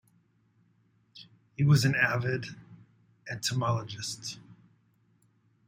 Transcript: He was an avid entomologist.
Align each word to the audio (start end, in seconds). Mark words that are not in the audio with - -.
He 1.55 1.63
was 1.63 1.85
an 1.85 1.93
avid 1.93 2.47
entomologist. 3.29 4.39